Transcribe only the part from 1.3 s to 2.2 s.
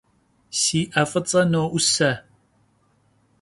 no'use!